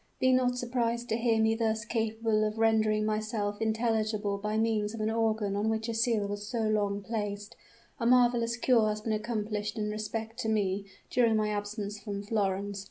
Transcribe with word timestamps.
Be 0.19 0.33
not 0.33 0.57
surprised 0.57 1.09
to 1.09 1.15
hear 1.15 1.39
me 1.39 1.53
thus 1.53 1.85
capable 1.85 2.43
of 2.43 2.57
rendering 2.57 3.05
myself 3.05 3.61
intelligible 3.61 4.39
by 4.39 4.57
means 4.57 4.95
of 4.95 4.99
an 4.99 5.11
organ 5.11 5.55
on 5.55 5.69
which 5.69 5.87
a 5.87 5.93
seal 5.93 6.25
was 6.27 6.47
so 6.47 6.61
long 6.61 7.03
placed. 7.03 7.55
A 7.99 8.07
marvelous 8.07 8.57
cure 8.57 8.89
has 8.89 9.01
been 9.01 9.13
accomplished 9.13 9.77
in 9.77 9.91
respect 9.91 10.39
to 10.39 10.49
me, 10.49 10.85
during 11.11 11.35
my 11.35 11.49
absence 11.49 11.99
from 11.99 12.23
Florence. 12.23 12.79